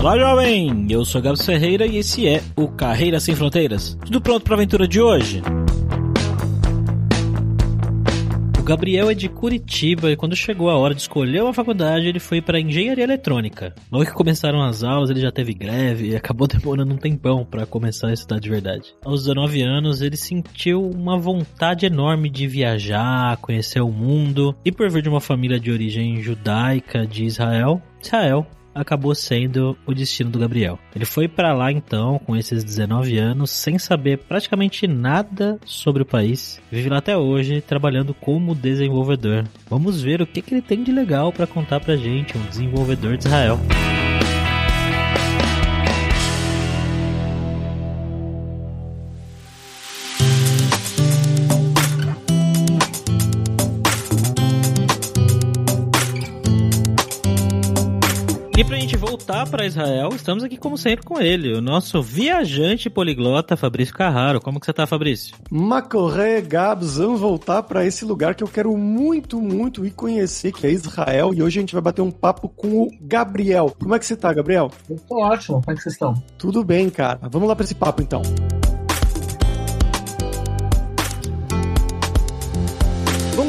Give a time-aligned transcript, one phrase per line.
[0.00, 0.86] Olá, jovem!
[0.88, 3.98] Eu sou Gabs Ferreira e esse é o Carreira Sem Fronteiras.
[4.02, 5.42] Tudo pronto para a aventura de hoje?
[8.58, 12.18] O Gabriel é de Curitiba e quando chegou a hora de escolher uma faculdade, ele
[12.18, 13.74] foi para engenharia eletrônica.
[13.92, 17.66] Logo que começaram as aulas, ele já teve greve e acabou demorando um tempão para
[17.66, 18.94] começar a estudar de verdade.
[19.04, 24.88] Aos 19 anos, ele sentiu uma vontade enorme de viajar, conhecer o mundo e por
[24.88, 30.38] vir de uma família de origem judaica de Israel, Israel acabou sendo o destino do
[30.38, 30.78] Gabriel.
[30.94, 36.06] Ele foi para lá então, com esses 19 anos, sem saber praticamente nada sobre o
[36.06, 36.60] país.
[36.70, 39.44] Vive lá até hoje, trabalhando como desenvolvedor.
[39.68, 43.16] Vamos ver o que, que ele tem de legal para contar pra gente, um desenvolvedor
[43.16, 43.58] de Israel.
[58.60, 62.90] E pra gente voltar para Israel, estamos aqui como sempre com ele, o nosso viajante
[62.90, 64.38] poliglota Fabrício Carraro.
[64.38, 65.34] Como que você tá, Fabrício?
[65.50, 70.66] Macorré, Gabs, vamos voltar para esse lugar que eu quero muito, muito ir conhecer, que
[70.66, 71.32] é Israel.
[71.32, 73.74] E hoje a gente vai bater um papo com o Gabriel.
[73.80, 74.70] Como é que você tá, Gabriel?
[74.90, 76.22] Eu tô ótimo, como é que vocês estão?
[76.36, 77.18] Tudo bem, cara.
[77.30, 78.20] Vamos lá para esse papo então.
[83.34, 83.48] Bom,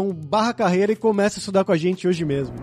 [0.09, 2.55] barra carreira e começa a estudar com a gente hoje mesmo.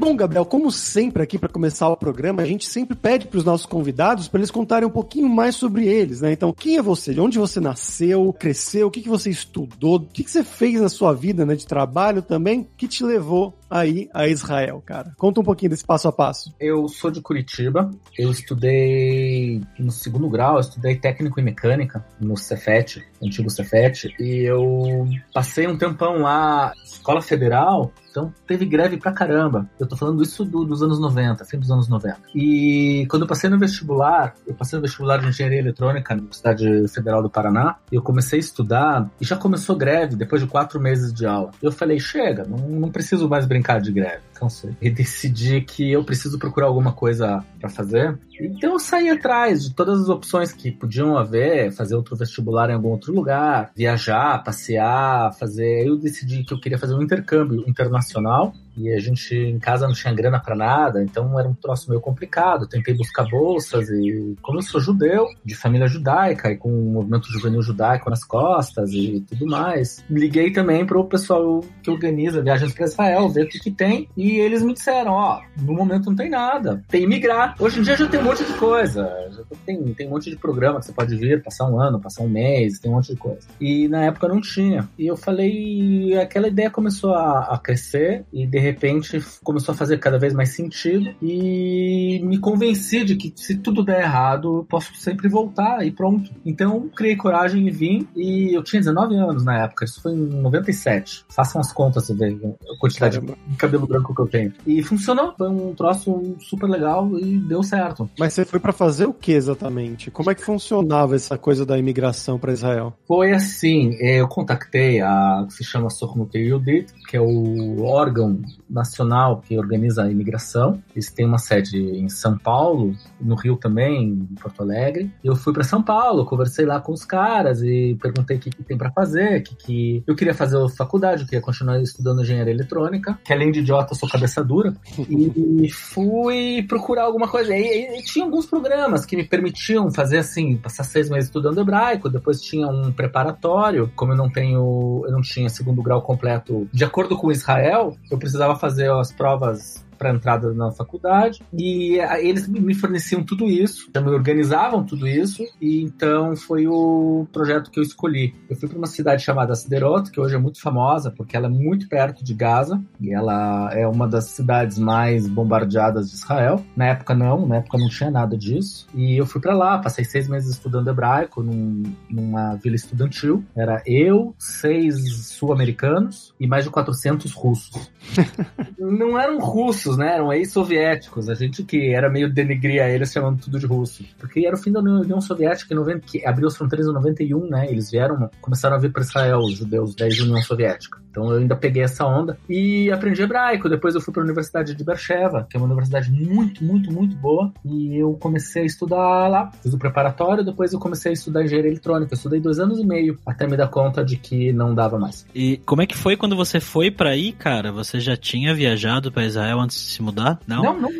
[0.00, 3.44] Bom, Gabriel, como sempre aqui para começar o programa, a gente sempre pede para os
[3.44, 6.32] nossos convidados para eles contarem um pouquinho mais sobre eles, né?
[6.32, 7.12] Então, quem é você?
[7.12, 10.80] De onde você nasceu, cresceu, o que, que você estudou, o que, que você fez
[10.80, 15.12] na sua vida, né, de trabalho também, que te levou aí a Israel, cara?
[15.16, 16.52] Conta um pouquinho desse passo a passo.
[16.58, 22.36] Eu sou de Curitiba, eu estudei no segundo grau, eu estudei técnico em mecânica no
[22.36, 29.12] Cefet, antigo Cefet, e eu passei um tempão lá, escola federal, então teve greve pra
[29.12, 29.68] caramba.
[29.78, 32.18] Eu tô falando isso do, dos anos 90, fim dos anos 90.
[32.34, 36.88] E quando eu passei no vestibular, eu passei no vestibular de engenharia eletrônica na Universidade
[36.88, 41.12] Federal do Paraná, eu comecei a estudar e já começou greve depois de quatro meses
[41.12, 41.52] de aula.
[41.62, 44.74] Eu falei, chega, não, não preciso mais brincar de greve, cansei.
[44.80, 48.18] E decidi que eu preciso procurar alguma coisa para fazer.
[48.40, 52.74] Então eu saí atrás de todas as opções que podiam haver, fazer outro vestibular em
[52.74, 55.86] algum outro lugar, viajar, passear, fazer.
[55.86, 59.94] Eu decidi que eu queria fazer um intercâmbio internacional e a gente em casa não
[59.94, 62.66] tinha grana para nada, então era um troço meio complicado.
[62.66, 67.30] Tentei buscar bolsas e, como eu sou judeu, de família judaica e com um movimento
[67.32, 72.86] juvenil judaico nas costas e tudo mais, liguei também pro pessoal que organiza viagens para
[72.86, 76.30] Israel, ver o que, que tem, e eles me disseram: ó, no momento não tem
[76.30, 77.54] nada, tem migrar.
[77.58, 80.36] Hoje em dia já tem um monte de coisa, já tem, tem um monte de
[80.36, 83.16] programa que você pode vir, passar um ano, passar um mês, tem um monte de
[83.16, 83.46] coisa.
[83.60, 84.88] E na época não tinha.
[84.98, 89.98] E eu falei, aquela ideia começou a, a crescer e de repente começou a fazer
[89.98, 94.94] cada vez mais sentido e me convenci de que se tudo der errado, eu posso
[94.94, 96.30] sempre voltar e pronto.
[96.44, 100.16] Então criei coragem e vim e eu tinha 19 anos na época, isso foi em
[100.16, 101.24] 97.
[101.28, 103.38] Façam as contas e vejam a quantidade Caramba.
[103.46, 104.52] de cabelo branco que eu tenho.
[104.66, 108.08] E funcionou, foi um troço super legal e deu certo.
[108.18, 110.10] Mas você foi para fazer o que exatamente?
[110.10, 112.94] Como é que funcionava essa coisa da imigração para Israel?
[113.06, 119.40] Foi assim, eu contatei a que se chama Sochmut Yudit, que é o órgão nacional
[119.40, 120.82] que organiza a imigração.
[120.94, 125.12] Eles têm uma sede em São Paulo, no Rio também, em Porto Alegre.
[125.22, 128.62] Eu fui para São Paulo, conversei lá com os caras e perguntei o que, que
[128.62, 133.18] tem para fazer, que, que eu queria fazer faculdade, eu queria continuar estudando engenharia eletrônica,
[133.24, 134.74] que além de idiota eu sou cabeça dura.
[135.08, 137.54] e fui procurar alguma coisa.
[137.56, 141.60] E, e, e, tinha alguns programas que me permitiam fazer assim, passar seis meses estudando
[141.60, 146.68] hebraico, depois tinha um preparatório, como eu não tenho, eu não tinha segundo grau completo
[146.72, 152.48] de acordo com Israel, eu precisava fazer as provas para entrada na faculdade e eles
[152.48, 157.82] me forneciam tudo isso, me organizavam tudo isso e então foi o projeto que eu
[157.82, 158.34] escolhi.
[158.48, 161.50] Eu fui para uma cidade chamada Sderot, que hoje é muito famosa porque ela é
[161.50, 166.64] muito perto de Gaza e ela é uma das cidades mais bombardeadas de Israel.
[166.74, 168.86] Na época não, na época não tinha nada disso.
[168.94, 173.44] E eu fui para lá, passei seis meses estudando hebraico num, numa vila estudantil.
[173.54, 177.90] Era eu, seis sul-americanos e mais de 400 russos.
[178.78, 180.14] não eram russos, né?
[180.14, 181.28] Eram ex-soviéticos.
[181.28, 184.04] A gente que era meio denegria eles chamando tudo de russo.
[184.18, 187.66] Porque era o fim da União Soviética, 90, que abriu as fronteiras em 91, né?
[187.70, 190.98] Eles vieram, começaram a vir para Israel, os judeus da União Soviética.
[191.10, 193.68] Então eu ainda peguei essa onda e aprendi hebraico.
[193.68, 197.16] Depois eu fui para a Universidade de Beersheba, que é uma universidade muito, muito, muito
[197.16, 197.52] boa.
[197.64, 199.50] E eu comecei a estudar lá.
[199.62, 202.14] Fiz o preparatório, depois eu comecei a estudar engenharia eletrônica.
[202.14, 205.26] Eu estudei dois anos e meio até me dar conta de que não dava mais.
[205.34, 207.72] E como é que foi quando você foi para aí, cara?
[207.72, 210.38] Você já tinha viajado para Israel antes de se mudar?
[210.46, 210.62] Não?
[210.62, 210.90] Não, não.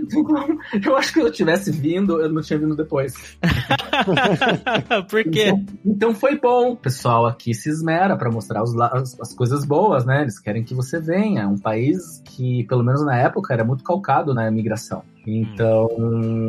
[0.84, 3.14] Eu acho que eu tivesse vindo, eu não tinha vindo depois.
[5.08, 5.48] Por quê?
[5.84, 6.72] Então, então, foi bom.
[6.72, 10.22] O pessoal aqui se esmera para mostrar os, as, as coisas boas pessoas, né?
[10.22, 11.42] Eles querem que você venha.
[11.42, 15.02] É um país que, pelo menos na época, era muito calcado na migração.
[15.26, 15.88] Então,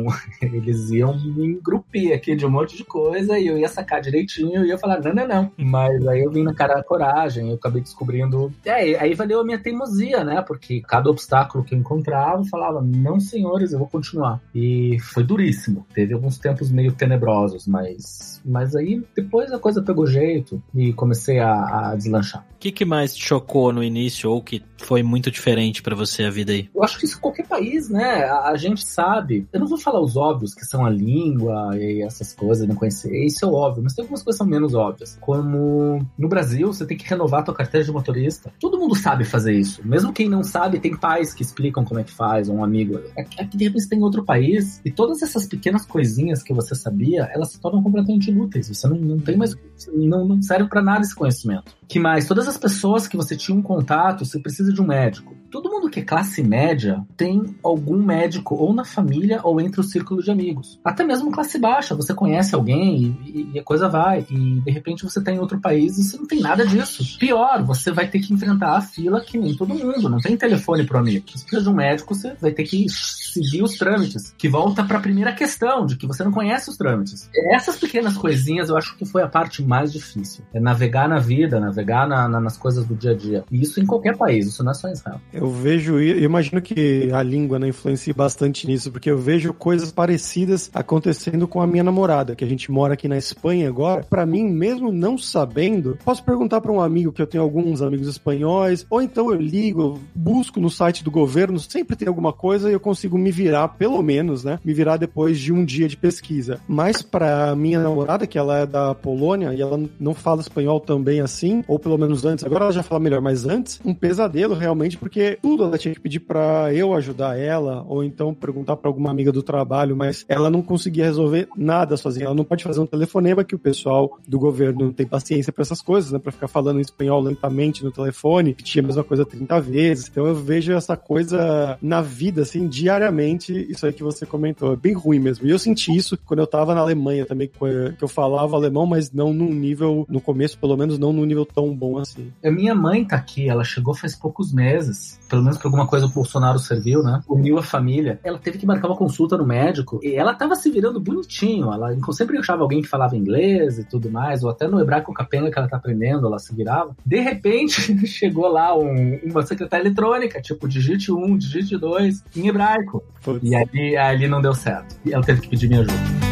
[0.40, 4.64] eles iam me engrupir aqui de um monte de coisa e eu ia sacar direitinho
[4.64, 5.52] e ia falar, não, não, não.
[5.56, 8.52] Mas aí eu vim na cara da coragem, eu acabei descobrindo.
[8.64, 10.42] É, aí valeu a minha teimosia, né?
[10.42, 14.40] Porque cada obstáculo que eu encontrava, eu falava, não, senhores, eu vou continuar.
[14.54, 15.86] E foi duríssimo.
[15.94, 21.38] Teve alguns tempos meio tenebrosos, mas, mas aí depois a coisa pegou jeito e comecei
[21.38, 22.44] a, a deslanchar.
[22.54, 26.24] O que, que mais te chocou no início ou que foi muito diferente para você
[26.24, 26.70] a vida aí?
[26.74, 28.24] Eu acho que isso em qualquer país, né?
[28.24, 32.34] A gente sabe, eu não vou falar os óbvios, que são a língua e essas
[32.34, 35.18] coisas, não conhecer, isso é óbvio, mas tem algumas coisas que são menos óbvias.
[35.20, 38.52] Como no Brasil, você tem que renovar a tua carteira de motorista.
[38.58, 39.86] Todo mundo sabe fazer isso.
[39.86, 43.00] Mesmo quem não sabe, tem pais que explicam como é que faz, um amigo.
[43.16, 47.28] Aqui, é de repente, tem outro país, e todas essas pequenas coisinhas que você sabia,
[47.32, 48.68] elas se tornam completamente inúteis.
[48.68, 49.54] Você não, não tem mais.
[49.92, 51.74] Não, não serve para nada esse conhecimento.
[51.92, 52.26] Que mais?
[52.26, 55.36] Todas as pessoas que você tinha um contato, você precisa de um médico.
[55.50, 59.84] Todo mundo que é classe média tem algum médico ou na família ou entre o
[59.84, 60.80] círculo de amigos.
[60.82, 64.24] Até mesmo classe baixa, você conhece alguém e, e a coisa vai.
[64.30, 67.18] E de repente você está em outro país e você não tem nada disso.
[67.18, 70.08] Pior, você vai ter que enfrentar a fila que nem todo mundo.
[70.08, 71.26] Não tem telefone pro amigo.
[71.28, 74.34] Se precisa de um médico, você vai ter que seguir os trâmites.
[74.38, 77.28] Que volta para a primeira questão, de que você não conhece os trâmites.
[77.52, 80.42] Essas pequenas coisinhas eu acho que foi a parte mais difícil.
[80.54, 83.44] É navegar na vida, navegar na, na, nas coisas do dia a dia.
[83.50, 85.20] E isso em qualquer país, isso não é só em Israel.
[85.32, 89.90] Eu vejo, eu imagino que a língua né, influencia bastante nisso, porque eu vejo coisas
[89.90, 94.04] parecidas acontecendo com a minha namorada, que a gente mora aqui na Espanha agora.
[94.08, 98.08] Para mim, mesmo não sabendo, posso perguntar para um amigo que eu tenho alguns amigos
[98.08, 102.72] espanhóis, ou então eu ligo, busco no site do governo, sempre tem alguma coisa e
[102.72, 104.58] eu consigo me virar, pelo menos, né?
[104.64, 106.60] Me virar depois de um dia de pesquisa.
[106.68, 111.20] Mas para minha namorada, que ela é da Polônia e ela não fala espanhol também
[111.20, 114.96] assim, ou pelo menos antes, agora ela já fala melhor, mas antes, um pesadelo realmente,
[114.96, 119.10] porque tudo ela tinha que pedir para eu ajudar ela, ou então perguntar para alguma
[119.10, 122.26] amiga do trabalho, mas ela não conseguia resolver nada sozinha.
[122.26, 125.62] Ela não pode fazer um telefonema que o pessoal do governo não tem paciência para
[125.62, 126.18] essas coisas, né?
[126.18, 130.08] Para ficar falando em espanhol lentamente no telefone, que tinha a mesma coisa 30 vezes.
[130.08, 134.72] Então eu vejo essa coisa na vida, assim, diariamente, isso aí que você comentou.
[134.72, 135.46] É bem ruim mesmo.
[135.46, 139.12] E eu senti isso quando eu tava na Alemanha também, que eu falava alemão, mas
[139.12, 142.32] não num nível, no começo, pelo menos, não num nível tão bom assim.
[142.44, 145.18] A minha mãe tá aqui, ela chegou faz poucos meses.
[145.28, 147.20] Pelo menos por alguma coisa o Bolsonaro serviu, né?
[147.28, 148.20] Uniu a família.
[148.22, 151.72] Ela teve que marcar uma consulta no médico e ela tava se virando bonitinho.
[151.72, 155.50] Ela sempre achava alguém que falava inglês e tudo mais, ou até no hebraico capenga
[155.50, 156.96] que ela tá aprendendo, ela se virava.
[157.04, 163.02] De repente, chegou lá um, uma secretária eletrônica, tipo, digite um, digite dois, em hebraico.
[163.22, 163.40] Putz.
[163.42, 164.96] E ali, ali não deu certo.
[165.04, 166.31] E ela teve que pedir minha ajuda.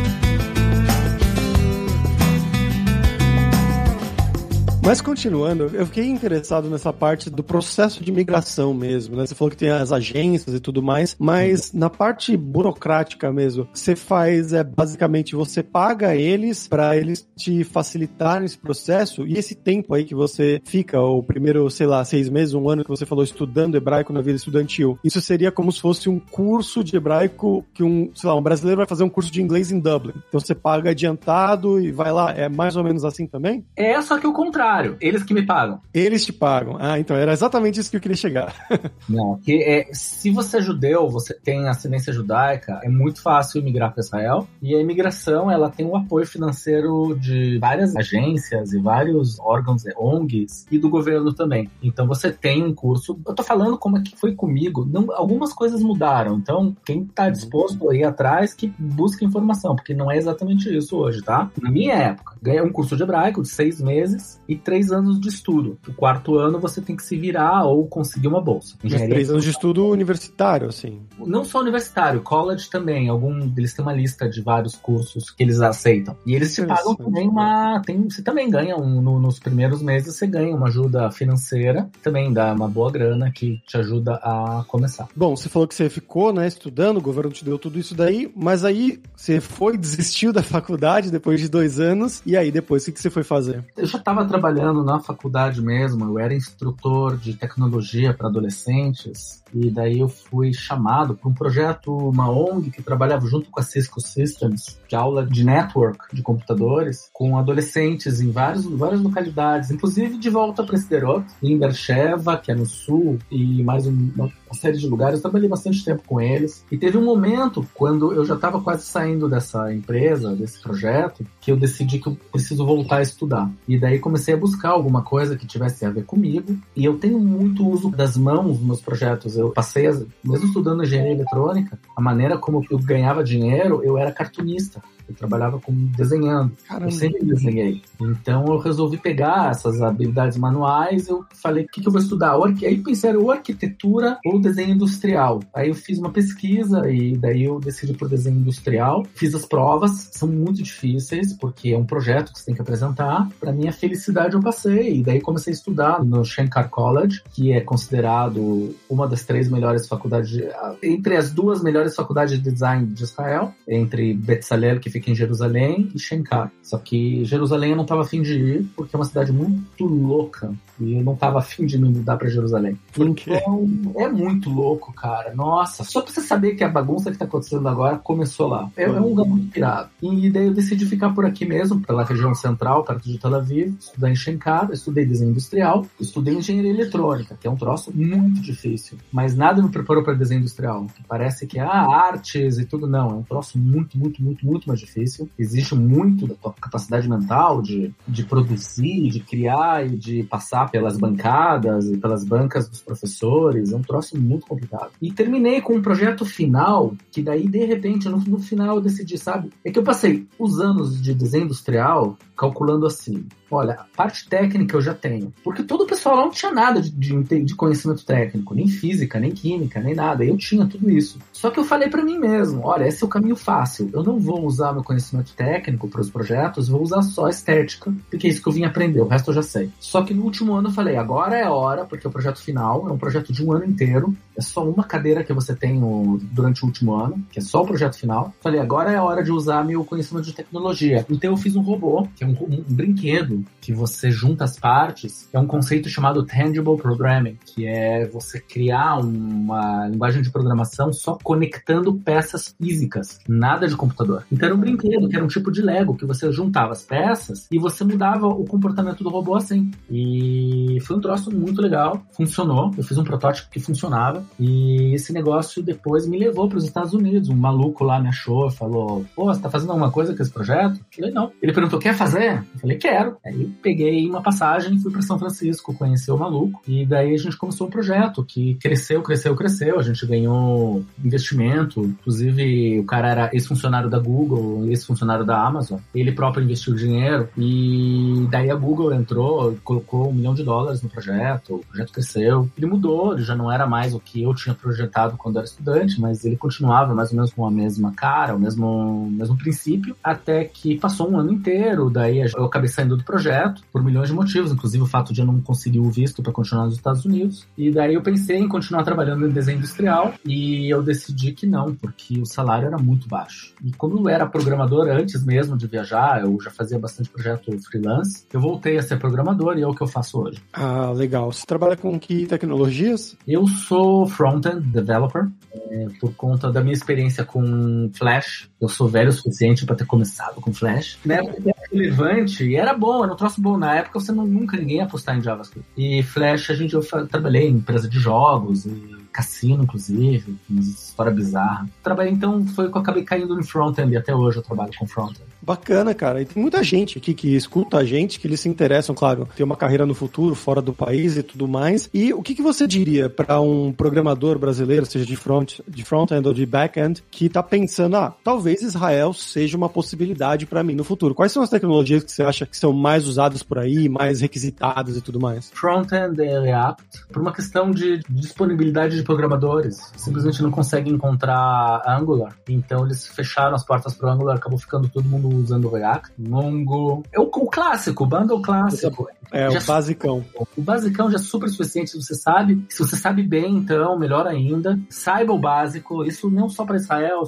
[4.91, 9.25] Mas continuando, eu fiquei interessado nessa parte do processo de migração mesmo, né?
[9.25, 13.95] Você falou que tem as agências e tudo mais, mas na parte burocrática mesmo, você
[13.95, 19.95] faz é basicamente você paga eles para eles te facilitarem esse processo e esse tempo
[19.95, 23.23] aí que você fica, o primeiro, sei lá, seis meses, um ano que você falou
[23.23, 24.99] estudando hebraico na vida estudantil.
[25.05, 28.79] Isso seria como se fosse um curso de hebraico que um, sei lá, um brasileiro
[28.79, 30.15] vai fazer um curso de inglês em Dublin.
[30.27, 33.65] Então você paga adiantado e vai lá, é mais ou menos assim também?
[33.77, 35.81] É, só que o contrário eles que me pagam.
[35.93, 36.77] Eles te pagam.
[36.79, 38.55] Ah, então era exatamente isso que eu queria chegar.
[39.09, 43.93] Não, que é, se você é judeu, você tem ascendência judaica, é muito fácil migrar
[43.93, 44.49] para Israel.
[44.63, 50.67] E a imigração, ela tem o apoio financeiro de várias agências e vários órgãos, ONGs
[50.71, 51.71] e do governo também.
[51.83, 53.19] Então você tem um curso.
[53.27, 54.87] Eu tô falando como é que foi comigo.
[54.91, 56.37] Não, algumas coisas mudaram.
[56.37, 60.97] Então, quem tá disposto a ir atrás, que busca informação, porque não é exatamente isso
[60.97, 61.51] hoje, tá?
[61.61, 65.29] Na minha época, ganhei um curso de hebraico de seis meses e três anos de
[65.29, 65.79] estudo.
[65.89, 68.77] O quarto ano você tem que se virar ou conseguir uma bolsa.
[68.83, 71.01] Mas três anos de estudo universitário, assim.
[71.19, 73.09] Não só universitário, college também.
[73.09, 76.17] Algum, eles têm uma lista de vários cursos que eles aceitam.
[76.25, 77.81] E eles te pagam também uma.
[77.85, 82.33] Tem, você também ganha um, no, nos primeiros meses, você ganha uma ajuda financeira, também
[82.33, 85.09] dá uma boa grana que te ajuda a começar.
[85.15, 88.31] Bom, você falou que você ficou, né, estudando, o governo te deu tudo isso daí,
[88.37, 92.93] mas aí você foi, desistiu da faculdade depois de dois anos, e aí depois o
[92.93, 93.65] que você foi fazer?
[93.77, 99.71] Eu já estava trabalhando na faculdade mesmo, eu era instrutor de tecnologia para adolescentes, e
[99.71, 104.01] daí eu fui chamado para um projeto, uma ONG que trabalhava junto com a Cisco
[104.01, 110.31] Systems, de aula de network de computadores, com adolescentes em vários, várias localidades, inclusive de
[110.31, 115.17] volta para Sderot, em Bercheva, que é no sul, e mais uma série de lugares.
[115.17, 116.65] Eu trabalhei bastante tempo com eles.
[116.71, 121.51] E teve um momento, quando eu já estava quase saindo dessa empresa, desse projeto, que
[121.51, 123.51] eu decidi que eu preciso voltar a estudar.
[123.67, 126.57] E daí comecei a buscar alguma coisa que tivesse a ver comigo.
[126.77, 129.85] E eu tenho muito uso das mãos nos meus projetos eu passei,
[130.25, 134.83] mesmo estudando engenharia eletrônica, a maneira como eu ganhava dinheiro, eu era cartunista.
[135.11, 136.53] Eu trabalhava como desenhando.
[136.67, 136.87] Caramba.
[136.87, 137.83] Eu sempre desenhei.
[138.01, 141.09] Então eu resolvi pegar essas habilidades manuais.
[141.09, 142.37] Eu falei, o que, que eu vou estudar?
[142.37, 145.41] Aí pensei, ou arquitetura ou desenho industrial.
[145.55, 149.05] Aí eu fiz uma pesquisa e daí eu decidi por desenho industrial.
[149.15, 153.29] Fiz as provas, são muito difíceis, porque é um projeto que você tem que apresentar.
[153.41, 154.99] Para minha felicidade eu passei.
[154.99, 159.89] E daí comecei a estudar no Shankar College, que é considerado uma das três melhores
[159.89, 160.49] faculdades, de,
[160.83, 165.15] entre as duas melhores faculdades de design de Israel, entre Betzalel, que fica fica em
[165.15, 166.53] Jerusalém, e Shenkar.
[166.63, 170.53] Só que Jerusalém eu não estava afim de ir, porque é uma cidade muito louca.
[170.79, 172.79] E eu não estava afim de me mudar para Jerusalém.
[172.97, 175.35] Então, é muito louco, cara.
[175.35, 178.71] Nossa, só pra você saber que a bagunça que tá acontecendo agora começou lá.
[178.77, 179.91] É, é um lugar muito pirado.
[180.03, 183.75] E daí eu decidi ficar por aqui mesmo, pela região central, perto de Tel Aviv,
[183.79, 188.99] estudar em Shenkar, estudei desenho industrial, estudei engenharia eletrônica, que é um troço muito difícil.
[189.13, 193.11] Mas nada me preparou para desenho industrial, que parece que, ah, artes e tudo, não.
[193.11, 195.29] É um troço muito, muito, muito, muito mais difícil difícil.
[195.39, 200.99] Existe muito da tua capacidade mental de, de produzir, de criar e de passar pelas
[200.99, 203.73] bancadas e pelas bancas dos professores.
[203.73, 204.91] É um troço muito complicado.
[205.01, 209.17] E terminei com um projeto final, que daí, de repente, no, no final eu decidi,
[209.17, 209.51] sabe?
[209.65, 213.27] É que eu passei os anos de desenho industrial calculando assim.
[213.51, 215.33] Olha, a parte técnica eu já tenho.
[215.43, 219.19] Porque todo o pessoal lá não tinha nada de, de, de, conhecimento técnico, nem física,
[219.19, 220.25] nem química, nem nada.
[220.25, 221.19] Eu tinha tudo isso.
[221.33, 223.91] Só que eu falei para mim mesmo: olha, esse é o caminho fácil.
[223.93, 228.27] Eu não vou usar meu conhecimento técnico para os projetos, vou usar só estética, porque
[228.27, 229.01] é isso que eu vim aprender.
[229.01, 229.71] O resto eu já sei.
[229.81, 232.89] Só que no último ano eu falei: agora é a hora, porque o projeto final
[232.89, 234.15] é um projeto de um ano inteiro.
[234.41, 237.63] É só uma cadeira que você tem no, durante o último ano, que é só
[237.63, 238.33] o projeto final.
[238.41, 241.05] Falei: agora é a hora de usar meu conhecimento de tecnologia.
[241.11, 244.59] Então eu fiz um robô, que é um, um, um brinquedo que você junta as
[244.59, 250.91] partes, é um conceito chamado Tangible Programming, que é você criar uma linguagem de programação
[250.91, 254.25] só conectando peças físicas, nada de computador.
[254.33, 257.47] Então era um brinquedo, que era um tipo de Lego, que você juntava as peças
[257.51, 259.71] e você mudava o comportamento do robô assim.
[259.91, 262.73] E foi um troço muito legal, funcionou.
[262.79, 266.95] Eu fiz um protótipo que funcionava e esse negócio depois me levou para os Estados
[266.95, 267.29] Unidos.
[267.29, 270.77] Um maluco lá me achou, falou: Pô, você tá fazendo alguma coisa com esse projeto?
[270.77, 271.33] Eu falei: Não.
[271.43, 272.45] Ele perguntou: Quer fazer?
[272.55, 273.17] Eu falei: Quero.
[273.25, 277.37] Aí peguei uma passagem, fui para São Francisco, conhecer o maluco, e daí a gente
[277.37, 279.79] começou um projeto que cresceu, cresceu, cresceu.
[279.79, 285.79] A gente ganhou investimento, inclusive o cara era ex-funcionário da Google, ex-funcionário da Amazon.
[285.95, 290.89] Ele próprio investiu dinheiro e daí a Google entrou, colocou um milhão de dólares no
[290.89, 292.49] projeto, o projeto cresceu.
[292.57, 296.01] Ele mudou, ele já não era mais o que eu tinha projetado quando era estudante,
[296.01, 300.45] mas ele continuava mais ou menos com a mesma cara, o mesmo, mesmo princípio, até
[300.45, 304.15] que passou um ano inteiro, daí eu acabei saindo do projeto projeto por milhões de
[304.15, 307.47] motivos, inclusive o fato de eu não conseguir o visto para continuar nos Estados Unidos.
[307.57, 311.75] E daí eu pensei em continuar trabalhando em desenho industrial e eu decidi que não,
[311.75, 313.55] porque o salário era muito baixo.
[313.65, 318.25] E como eu era programador antes mesmo de viajar, eu já fazia bastante projeto freelance,
[318.33, 320.43] eu voltei a ser programador e é o que eu faço hoje.
[320.53, 321.31] Ah, legal.
[321.31, 323.17] Você trabalha com que tecnologias?
[323.27, 328.49] Eu sou front-end developer, é, por conta da minha experiência com Flash.
[328.61, 330.99] Eu sou velho o suficiente para ter começado com Flash.
[331.05, 333.57] Na época relevante e era bom, era um troço bom.
[333.57, 335.69] Na época você não, nunca ninguém ia apostar em JavaScript.
[335.77, 341.13] E Flash, a gente, eu trabalhei em empresa de jogos e cassino, inclusive, uma história
[341.13, 341.69] bizarra.
[341.83, 344.87] Trabalhei, então, foi que eu acabei caindo no front-end e até hoje eu trabalho com
[344.87, 345.31] front-end.
[345.43, 346.21] Bacana, cara.
[346.21, 349.43] E tem muita gente aqui que escuta a gente, que eles se interessam, claro, ter
[349.43, 351.89] uma carreira no futuro, fora do país e tudo mais.
[351.95, 356.27] E o que, que você diria para um programador brasileiro, seja de front, de front-end
[356.27, 360.85] ou de back-end, que tá pensando, ah, talvez Israel seja uma possibilidade para mim no
[360.85, 361.15] futuro?
[361.15, 364.97] Quais são as tecnologias que você acha que são mais usadas por aí, mais requisitadas
[364.97, 365.51] e tudo mais?
[365.55, 369.93] Front-end é React, por uma questão de disponibilidade de programadores.
[369.97, 372.35] Simplesmente não conseguem encontrar Angular.
[372.49, 376.13] Então eles fecharam as portas para Angular, acabou ficando todo mundo usando React.
[376.19, 377.03] Mongo.
[377.13, 379.09] É o, o clássico, o bundle clássico.
[379.33, 380.25] É, já o basicão.
[380.57, 382.65] O basicão já é super suficiente, se você sabe.
[382.69, 384.79] Se você sabe bem, então, melhor ainda.
[384.89, 386.05] Saiba o básico.
[386.05, 387.23] Isso não só para Israel,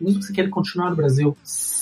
[0.00, 1.36] mesmo que você queira continuar no Brasil.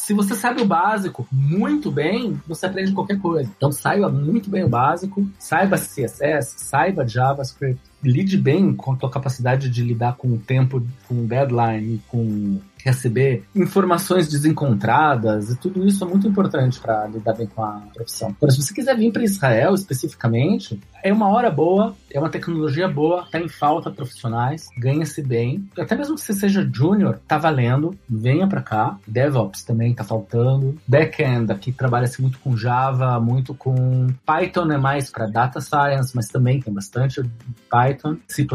[0.06, 3.50] Se você sabe o básico muito bem, você aprende qualquer coisa.
[3.56, 9.10] Então saiba muito bem o básico, saiba CSS, saiba JavaScript, lide bem com a tua
[9.10, 16.04] capacidade de lidar com o tempo, com deadline, com receber informações desencontradas e tudo isso
[16.04, 18.34] é muito importante para lidar bem com a profissão.
[18.36, 22.88] Agora, se você quiser vir para Israel especificamente, é uma hora boa, é uma tecnologia
[22.88, 25.68] boa, tá em falta profissionais, ganha-se bem.
[25.78, 28.98] Até mesmo que você seja júnior, tá valendo, venha para cá.
[29.06, 30.76] DevOps também tá faltando.
[30.86, 36.28] Backend aqui trabalha-se muito com Java, muito com Python é mais para data science, mas
[36.28, 37.22] também tem bastante
[37.70, 38.46] Python, C++,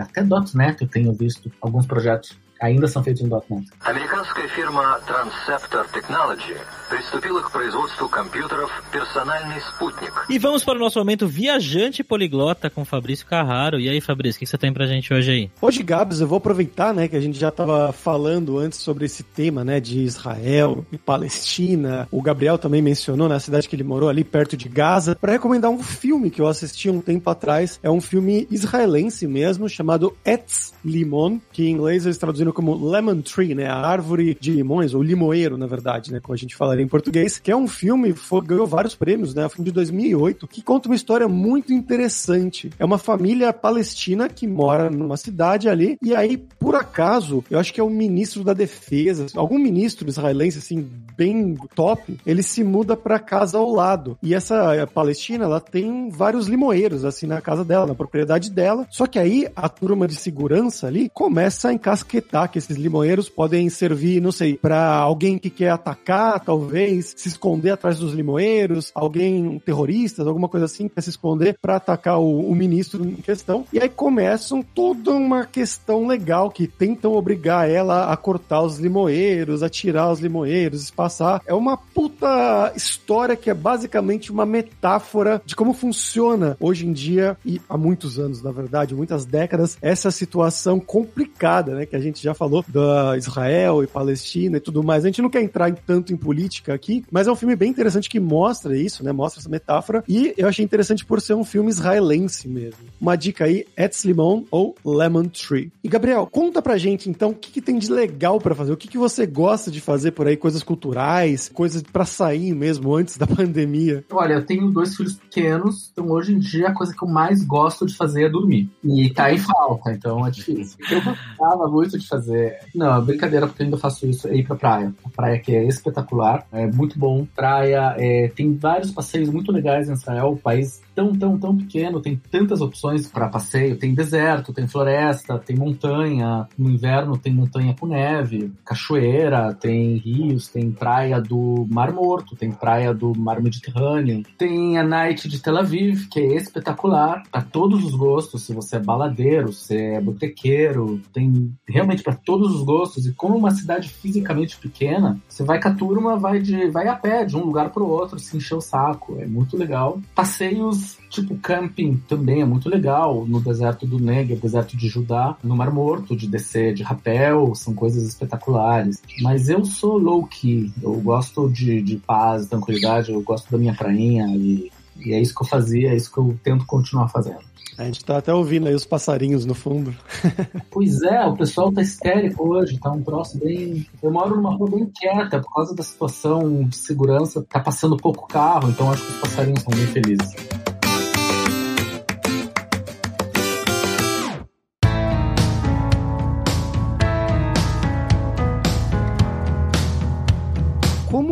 [0.00, 0.22] até
[0.54, 3.69] .NET eu tenho visto alguns projetos ainda são feitos em .NET.
[3.81, 6.57] Американская фирма Transceptor Technology
[6.89, 10.13] приступила к производству компьютеров «Персональный спутник».
[10.29, 13.79] E vamos para o nosso momento viajante poliglota com Fabrício Carraro.
[13.79, 15.51] E aí, Fabrício, o que você tem pra gente hoje aí?
[15.61, 19.23] Hoje, Gabs, eu vou aproveitar, né, que a gente já estava falando antes sobre esse
[19.23, 22.07] tema, né, de Israel e Palestina.
[22.11, 25.31] O Gabriel também mencionou, na né, cidade que ele morou ali perto de Gaza, para
[25.31, 27.79] recomendar um filme que eu assisti um tempo atrás.
[27.81, 33.21] É um filme israelense mesmo, chamado Etz Limon, que em inglês eles traduziram como Lemon
[33.21, 36.88] Tree, né, a árvore de limões, ou limoeiro, na verdade, né, como a gente em
[36.88, 40.88] português, que é um filme, ganhou vários prêmios, né, um filme de 2008, que conta
[40.88, 42.70] uma história muito interessante.
[42.78, 47.72] É uma família palestina que mora numa cidade ali, e aí, por acaso, eu acho
[47.72, 52.96] que é o ministro da defesa, algum ministro israelense, assim, bem top, ele se muda
[52.96, 54.16] para casa ao lado.
[54.22, 58.86] E essa Palestina, ela tem vários limoeiros, assim, na casa dela, na propriedade dela.
[58.90, 63.68] Só que aí a turma de segurança ali começa a encasquetar que esses limoeiros podem
[63.68, 66.67] servir, não sei, para alguém que quer atacar, talvez,
[67.02, 72.18] se esconder atrás dos limoeiros, alguém, terroristas, alguma coisa assim, quer se esconder para atacar
[72.18, 73.64] o, o ministro em questão.
[73.72, 79.62] E aí começam toda uma questão legal que tentam obrigar ela a cortar os limoeiros,
[79.62, 81.42] a tirar os limoeiros, espaçar.
[81.46, 87.36] É uma puta história que é basicamente uma metáfora de como funciona hoje em dia
[87.44, 92.22] e há muitos anos, na verdade, muitas décadas, essa situação complicada, né, que a gente
[92.22, 95.04] já falou da Israel e Palestina e tudo mais.
[95.04, 97.70] A gente não quer entrar em tanto em política aqui, mas é um filme bem
[97.70, 99.12] interessante que mostra isso, né?
[99.12, 100.04] Mostra essa metáfora.
[100.08, 102.78] E eu achei interessante por ser um filme israelense mesmo.
[103.00, 105.72] Uma dica aí, Etz Limon ou Lemon Tree.
[105.82, 108.76] E Gabriel, conta pra gente então o que, que tem de legal para fazer, o
[108.76, 113.16] que, que você gosta de fazer por aí, coisas culturais, coisas para sair mesmo antes
[113.16, 114.04] da pandemia.
[114.10, 117.44] Olha, eu tenho dois filhos pequenos, então hoje em dia a coisa que eu mais
[117.44, 118.70] gosto de fazer é dormir.
[118.84, 120.78] E tá em falta, então é difícil.
[120.90, 122.58] Eu gostava muito de fazer.
[122.74, 124.94] Não, brincadeira, porque eu ainda faço isso, é ir pra praia.
[125.04, 127.26] A praia que é espetacular, é muito bom.
[127.34, 132.00] Praia, é, tem vários passeios muito legais em Israel, o país tão, tão, tão pequeno,
[132.00, 133.78] tem tantas opções para passeio.
[133.78, 136.48] Tem deserto, tem floresta, tem montanha.
[136.58, 142.50] No inverno tem montanha com neve, cachoeira, tem rios, tem praia do Mar Morto, tem
[142.50, 144.24] praia do Mar Mediterrâneo.
[144.36, 148.42] Tem a Night de Tel Aviv, que é espetacular, para todos os gostos.
[148.42, 153.06] Se você é baladeiro, se é botequeiro, tem realmente para todos os gostos.
[153.06, 156.96] E como uma cidade fisicamente pequena, você vai com a turma, vai, de, vai a
[156.96, 159.16] pé de um lugar para o outro, se encher o saco.
[159.20, 160.00] É muito legal.
[160.12, 163.24] Passeios tipo camping também é muito legal.
[163.26, 167.74] No deserto do Negev, deserto de Judá, no Mar Morto, de descer de rapel, são
[167.74, 169.02] coisas espetaculares.
[169.22, 174.26] Mas eu sou low-key, eu gosto de, de paz, tranquilidade, eu gosto da minha prainha
[174.28, 177.48] e, e é isso que eu fazia, é isso que eu tento continuar fazendo.
[177.78, 179.94] A gente tá até ouvindo aí os passarinhos no fundo.
[180.68, 183.86] pois é, o pessoal tá histérico hoje, tá um troço bem.
[184.02, 188.26] Eu moro numa rua bem quieta, por causa da situação de segurança, tá passando pouco
[188.26, 190.34] carro, então acho que os passarinhos são bem felizes.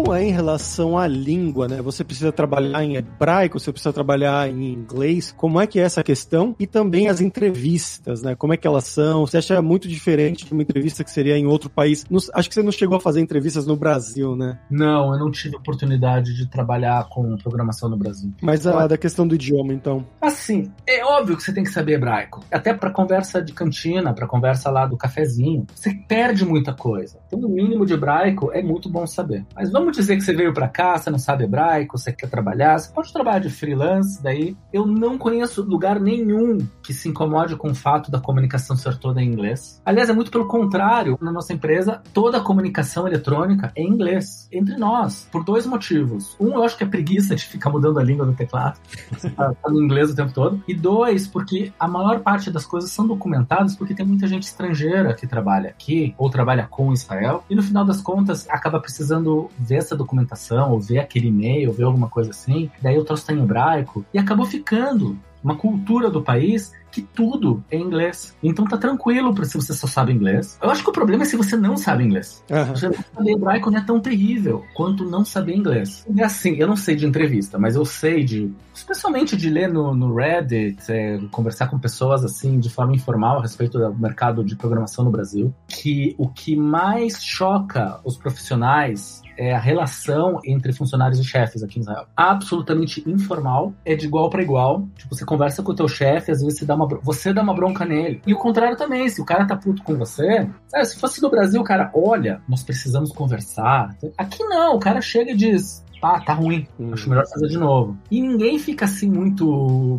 [0.07, 1.83] Como é em relação à língua, né?
[1.83, 5.35] Você precisa trabalhar em hebraico, você precisa trabalhar em inglês.
[5.37, 6.55] Como é que é essa questão?
[6.61, 8.37] E também as entrevistas, né?
[8.37, 9.27] Como é que elas são?
[9.27, 12.05] Você acha muito diferente de uma entrevista que seria em outro país?
[12.35, 14.61] acho que você não chegou a fazer entrevistas no Brasil, né?
[14.71, 18.33] Não, eu não tive oportunidade de trabalhar com programação no Brasil.
[18.41, 20.07] Mas a da questão do idioma, então?
[20.21, 22.45] Assim, é óbvio que você tem que saber hebraico.
[22.53, 25.67] Até para conversa de cantina, para conversa lá do cafezinho.
[25.75, 27.19] Você perde muita coisa.
[27.27, 29.45] Então, no mínimo de hebraico é muito bom saber.
[29.53, 32.79] Mas vamos dizer que você veio para cá, você não sabe hebraico, você quer trabalhar,
[32.79, 37.71] você pode trabalhar de freelance, daí eu não conheço lugar nenhum que se incomode com
[37.71, 39.81] o fato da comunicação ser toda em inglês.
[39.85, 41.19] Aliás, é muito pelo contrário.
[41.21, 46.37] Na nossa empresa, toda a comunicação eletrônica é em inglês, entre nós, por dois motivos.
[46.41, 48.79] Um, eu acho que é preguiça de ficar mudando a língua do teclado,
[49.37, 50.63] tá, tá no inglês o tempo todo.
[50.69, 55.15] E dois, porque a maior parte das coisas são documentadas porque tem muita gente estrangeira
[55.15, 57.45] que trabalha aqui ou trabalha com Israel.
[57.49, 61.75] E no final das contas, acaba precisando ver essa documentação, ou ver aquele e-mail, ou
[61.75, 62.71] ver alguma coisa assim.
[62.83, 64.05] Daí o troço tá em hebraico.
[64.13, 68.35] E acabou ficando uma cultura do país que tudo é inglês.
[68.43, 70.59] Então tá tranquilo se você só sabe inglês.
[70.63, 72.43] Eu acho que o problema é se você não sabe inglês.
[72.51, 72.65] Uhum.
[72.75, 76.07] Você não saber hebraico não é tão terrível quanto não saber inglês.
[76.17, 79.95] É assim, eu não sei de entrevista, mas eu sei de, especialmente de ler no,
[79.95, 84.57] no Reddit, é, conversar com pessoas assim de forma informal a respeito do mercado de
[84.57, 91.21] programação no Brasil, que o que mais choca os profissionais é a relação entre funcionários
[91.21, 92.07] e chefes aqui em Israel.
[92.17, 94.89] Absolutamente informal, é de igual para igual.
[94.97, 97.55] Tipo, você conversa com o teu chefe, às vezes você dá uma, você dá uma
[97.55, 98.21] bronca nele.
[98.27, 101.31] E o contrário também, se o cara tá puto com você, sabe, se fosse no
[101.31, 103.97] Brasil, o cara, olha, nós precisamos conversar.
[104.17, 106.93] Aqui não, o cara chega e diz, ah, tá ruim, hum.
[106.93, 107.97] acho melhor fazer de novo.
[108.11, 109.47] E ninguém fica assim muito,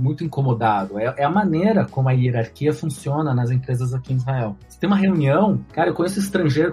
[0.02, 1.00] muito incomodado.
[1.00, 4.56] É, é, a maneira como a hierarquia funciona nas empresas aqui em Israel.
[4.68, 6.72] Você tem uma reunião, cara, eu conheço estrangeiro,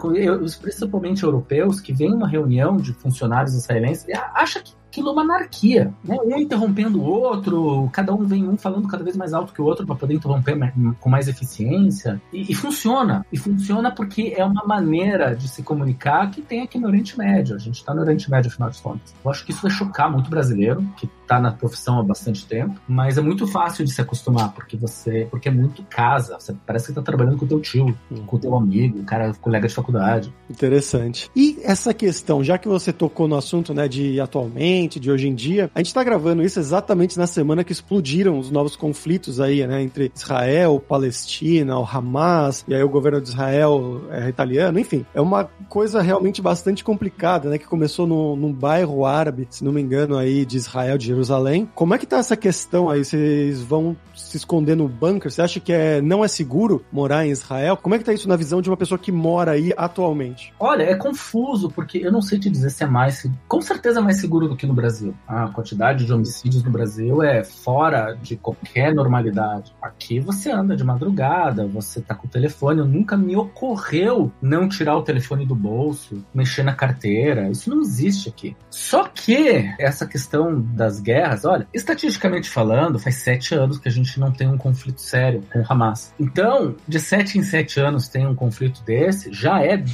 [0.61, 5.23] principalmente europeus, que vem uma reunião de funcionários israelenses e acha que aquilo é uma
[5.23, 6.17] anarquia, né?
[6.25, 9.65] Um interrompendo o outro, cada um vem um falando cada vez mais alto que o
[9.65, 10.57] outro para poder interromper
[11.01, 12.23] com mais eficiência.
[12.33, 13.27] E, e, funciona.
[13.33, 17.57] E funciona porque é uma maneira de se comunicar que tem aqui no Oriente Médio.
[17.57, 19.15] A gente está no Oriente Médio, afinal de contas.
[19.25, 22.81] Eu acho que isso vai chocar muito brasileiro, que está na profissão há bastante tempo,
[22.87, 26.87] mas é muito fácil de se acostumar, porque você, porque é muito casa, você parece
[26.87, 28.25] que está trabalhando com o teu tio, hum.
[28.27, 30.33] com o teu amigo, o cara, colega de faculdade.
[30.49, 31.31] Interessante.
[31.35, 35.35] E essa questão, já que você tocou no assunto, né, de atualmente, de hoje em
[35.35, 39.67] dia, a gente está gravando isso exatamente na semana que explodiram os novos conflitos aí,
[39.67, 45.05] né, entre Israel, Palestina, o Hamas, e aí o governo de Israel é italiano, enfim,
[45.15, 49.73] é uma coisa realmente bastante complicada, né, que começou no, num bairro árabe, se não
[49.73, 51.69] me engano, aí de Israel, de Jerusalém.
[51.75, 53.05] Como é que tá essa questão aí?
[53.05, 55.31] Vocês vão se esconder no bunker?
[55.31, 57.77] Você acha que é, não é seguro morar em Israel?
[57.77, 60.53] Como é que tá isso na visão de uma pessoa que mora aí atualmente?
[60.59, 63.29] Olha, é confuso, porque eu não sei te dizer se é mais.
[63.49, 65.15] Com certeza é mais seguro do que no Brasil.
[65.27, 69.73] A quantidade de homicídios no Brasil é fora de qualquer normalidade.
[69.81, 72.83] Aqui você anda de madrugada, você tá com o telefone.
[72.83, 77.49] Nunca me ocorreu não tirar o telefone do bolso, mexer na carteira.
[77.51, 78.57] Isso não existe aqui.
[78.71, 84.19] Só que essa questão das guerras, olha, estatisticamente falando, faz sete anos que a gente
[84.19, 86.13] não tem um conflito sério com o Hamas.
[86.19, 89.85] Então, de sete em sete anos tem um conflito desse, já é,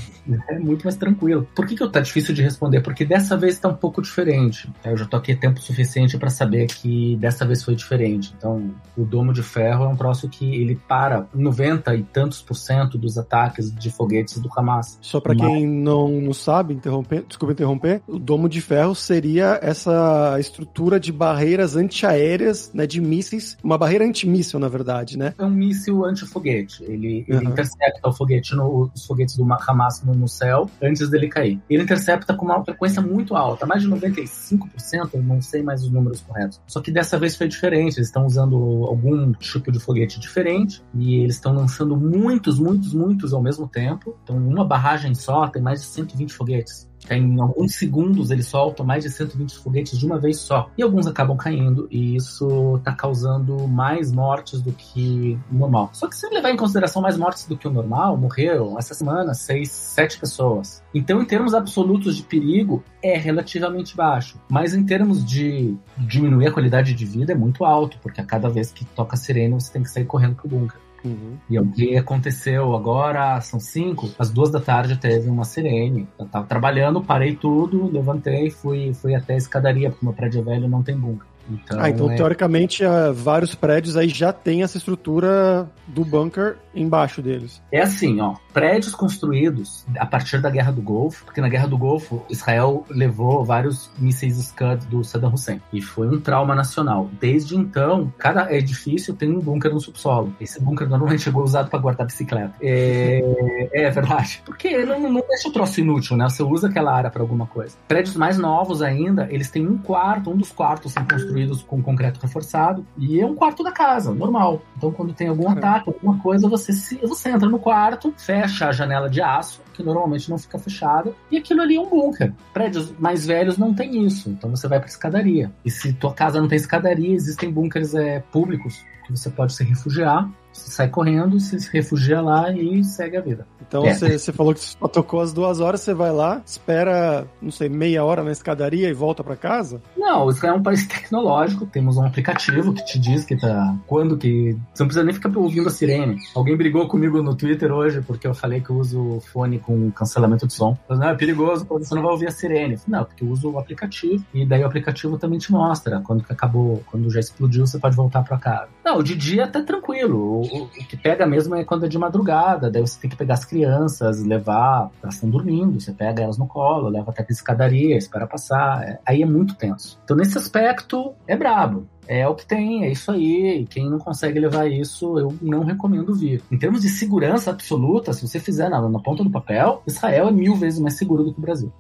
[0.49, 1.46] é muito mais tranquilo.
[1.55, 2.81] Por que, que tá difícil de responder?
[2.81, 4.70] Porque dessa vez tá um pouco diferente.
[4.85, 8.33] Eu já tô aqui tempo suficiente para saber que dessa vez foi diferente.
[8.37, 12.55] Então, o domo de ferro é um troço que ele para 90 e tantos por
[12.55, 14.99] cento dos ataques de foguetes do Hamas.
[15.01, 20.37] Só para quem não, não sabe, interromper, desculpa interromper, o domo de ferro seria essa
[20.38, 25.34] estrutura de barreiras antiaéreas, né, de mísseis, uma barreira antimíssil, na verdade, né?
[25.38, 26.84] É um míssil anti-foguete.
[26.84, 27.50] Ele, ele uhum.
[27.50, 31.60] intercepta o foguete no, os foguetes do Hamas no, no, céu antes dele cair.
[31.68, 35.90] Ele intercepta com uma frequência muito alta, mais de 95%, eu não sei mais os
[35.90, 36.60] números corretos.
[36.66, 37.96] Só que dessa vez foi diferente.
[37.96, 43.32] Eles estão usando algum tipo de foguete diferente e eles estão lançando muitos, muitos, muitos
[43.32, 44.16] ao mesmo tempo.
[44.22, 46.89] Então, uma barragem só tem mais de 120 foguetes.
[47.08, 50.70] Em alguns segundos ele solta mais de 120 foguetes de uma vez só.
[50.76, 55.90] E alguns acabam caindo, e isso está causando mais mortes do que o normal.
[55.92, 59.34] Só que se levar em consideração mais mortes do que o normal, morreram essa semana
[59.34, 60.82] seis, sete pessoas.
[60.94, 64.38] Então, em termos absolutos de perigo, é relativamente baixo.
[64.48, 68.48] Mas em termos de diminuir a qualidade de vida, é muito alto, porque a cada
[68.48, 70.78] vez que toca sirene você tem que sair correndo pro bunker.
[71.04, 71.38] Uhum.
[71.48, 76.06] E o que aconteceu agora, são cinco, às duas da tarde teve uma sirene.
[76.18, 80.68] Eu tava trabalhando, parei tudo, levantei, fui, fui até a escadaria, porque meu prédio velho
[80.68, 81.29] não tem bunker.
[81.48, 86.57] Então, ah, então é- teoricamente ah, vários prédios aí já tem essa estrutura do bunker
[86.74, 87.61] embaixo deles.
[87.72, 91.76] É assim, ó, prédios construídos a partir da Guerra do Golfo, porque na Guerra do
[91.76, 97.11] Golfo Israel levou vários mísseis Scud do Saddam Hussein e foi um trauma nacional.
[97.20, 100.35] Desde então, cada edifício tem um bunker no subsolo.
[100.40, 102.55] Esse bunker normalmente chegou usado para guardar bicicleta.
[102.62, 104.42] É, é verdade.
[104.44, 106.29] Porque não, não deixa o troço inútil, né?
[106.29, 107.76] Você usa aquela área para alguma coisa.
[107.88, 111.29] Prédios mais novos ainda, eles têm um quarto, um dos quartos são construídos
[111.66, 114.62] com concreto reforçado e é um quarto da casa, normal.
[114.76, 115.60] Então, quando tem algum Caramba.
[115.66, 119.82] ataque, alguma coisa, você, se, você entra no quarto, fecha a janela de aço, que
[119.82, 122.32] normalmente não fica fechada, e aquilo ali é um bunker.
[122.52, 125.50] Prédios mais velhos não tem isso, então você vai para escadaria.
[125.64, 129.64] E se tua casa não tem escadaria, existem bunkers é, públicos que você pode se
[129.64, 130.28] refugiar.
[130.52, 133.46] Você sai correndo, se refugia lá e segue a vida.
[133.66, 133.94] Então É.
[133.94, 137.68] você você falou que só tocou as duas horas, você vai lá, espera, não sei,
[137.68, 139.80] meia hora na escadaria e volta pra casa?
[140.11, 143.77] Não, Israel é um país tecnológico, temos um aplicativo que te diz que tá.
[143.87, 144.57] Quando que.
[144.75, 146.18] Você não precisa nem ficar ouvindo a sirene.
[146.35, 150.49] Alguém brigou comigo no Twitter hoje porque eu falei que eu uso fone com cancelamento
[150.49, 150.77] de som.
[150.88, 152.77] Não, é perigoso, você não vai ouvir a sirene.
[152.77, 156.01] Falei, não, porque eu uso o aplicativo e daí o aplicativo também te mostra.
[156.01, 158.68] Quando que acabou, quando já explodiu, você pode voltar pra casa.
[158.85, 160.18] Não, de dia tá tranquilo.
[160.18, 162.68] O, o- o que pega mesmo é quando é de madrugada.
[162.68, 164.90] Daí você tem que pegar as crianças, levar.
[165.03, 168.83] Elas estão dormindo, você pega elas no colo, leva até a escadaria, espera passar.
[168.83, 169.99] É- aí é muito tenso.
[170.04, 171.86] Então, nesse aspecto, é brabo.
[172.06, 173.66] É o que tem, é isso aí.
[173.70, 176.42] Quem não consegue levar isso, eu não recomendo vir.
[176.50, 180.32] Em termos de segurança absoluta, se você fizer na, na ponta do papel, Israel é
[180.32, 181.72] mil vezes mais seguro do que o Brasil.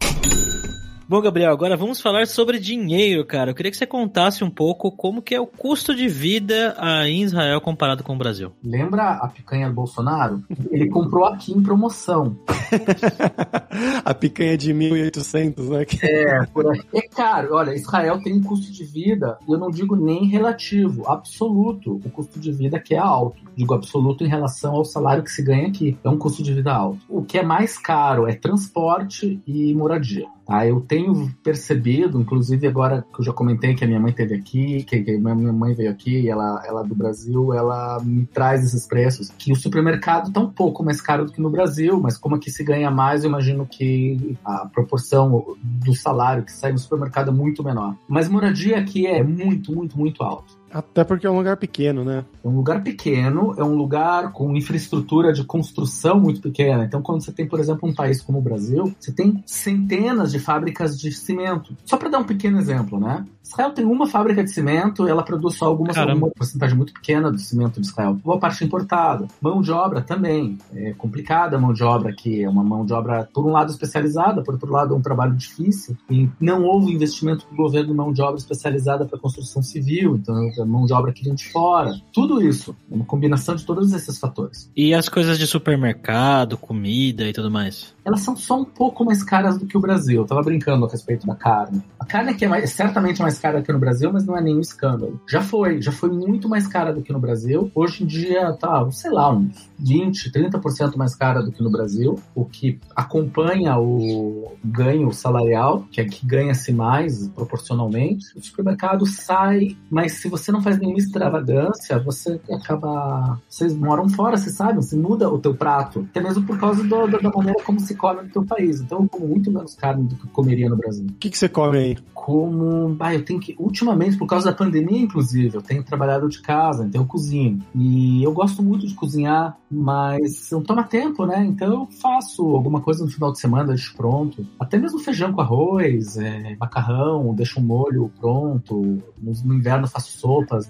[1.10, 3.50] Bom, Gabriel, agora vamos falar sobre dinheiro, cara.
[3.50, 7.14] Eu queria que você contasse um pouco como que é o custo de vida aí
[7.14, 8.52] em Israel comparado com o Brasil.
[8.62, 10.40] Lembra a picanha do Bolsonaro?
[10.70, 12.36] Ele comprou aqui em promoção.
[14.06, 15.84] a picanha de 1.800, né?
[16.00, 16.80] É, por aí.
[16.94, 17.56] É caro.
[17.56, 22.00] Olha, Israel tem um custo de vida, eu não digo nem relativo, absoluto.
[22.04, 23.42] O custo de vida que é alto.
[23.56, 25.98] Digo absoluto em relação ao salário que se ganha aqui.
[26.04, 27.00] É um custo de vida alto.
[27.08, 30.28] O que é mais caro é transporte e moradia.
[30.50, 30.66] Tá?
[30.66, 34.82] Eu tenho percebido, inclusive agora que eu já comentei que a minha mãe teve aqui,
[34.82, 38.64] que, que a minha mãe veio aqui, ela, ela é do Brasil, ela me traz
[38.64, 42.18] esses preços, que o supermercado está um pouco mais caro do que no Brasil, mas
[42.18, 46.78] como aqui se ganha mais, eu imagino que a proporção do salário que sai no
[46.78, 47.94] supermercado é muito menor.
[48.08, 50.58] Mas moradia aqui é muito, muito, muito alto.
[50.72, 52.24] Até porque é um lugar pequeno, né?
[52.44, 56.84] É um lugar pequeno, é um lugar com infraestrutura de construção muito pequena.
[56.84, 60.38] Então, quando você tem, por exemplo, um país como o Brasil, você tem centenas de
[60.38, 61.76] fábricas de cimento.
[61.84, 63.24] Só para dar um pequeno exemplo, né?
[63.50, 67.38] Israel tem uma fábrica de cimento ela produz só algumas, alguma porcentagem muito pequena do
[67.38, 68.14] cimento de Israel.
[68.14, 69.26] Boa parte é importada.
[69.40, 70.56] Mão de obra também.
[70.72, 72.44] É complicada a mão de obra aqui.
[72.44, 75.34] É uma mão de obra, por um lado, especializada, por outro lado, é um trabalho
[75.34, 75.96] difícil.
[76.08, 80.16] E não houve investimento do governo em mão de obra especializada para construção civil.
[80.16, 81.92] Então, mão de obra que vem de fora.
[82.12, 82.74] Tudo isso.
[82.90, 84.70] É uma combinação de todos esses fatores.
[84.76, 87.94] E as coisas de supermercado, comida e tudo mais?
[88.04, 90.20] Elas são só um pouco mais caras do que o Brasil.
[90.22, 91.82] Eu tava brincando a respeito da carne.
[91.98, 94.60] A carne aqui é mais- certamente mais cara que no Brasil, mas não é nenhum
[94.60, 95.20] escândalo.
[95.28, 97.70] Já foi, já foi muito mais cara do que no Brasil.
[97.74, 102.18] Hoje em dia tá, sei lá, uns 20, 30% mais cara do que no Brasil,
[102.34, 108.26] o que acompanha o ganho salarial, que aqui ganha-se mais proporcionalmente.
[108.36, 113.40] O supermercado sai, mas se você não faz nenhuma extravagância, você acaba.
[113.48, 117.06] Vocês moram fora, vocês sabem, você muda o teu prato, até mesmo por causa do-
[117.06, 118.80] da da maneira como se come no teu país.
[118.80, 121.38] Então eu como muito menos carne do que eu comeria no Brasil O que, que
[121.38, 121.96] você come aí?
[122.14, 122.96] como.
[123.00, 123.56] Ah, eu tenho que.
[123.58, 127.58] Ultimamente, por causa da pandemia, inclusive, eu tenho trabalhado de casa, então eu cozinho.
[127.74, 131.44] E eu gosto muito de cozinhar, mas não toma tempo, né?
[131.44, 134.46] Então eu faço alguma coisa no final de semana, deixo pronto.
[134.58, 138.74] Até mesmo feijão com arroz, é, macarrão, deixo um molho pronto.
[139.20, 140.18] No, no inverno faço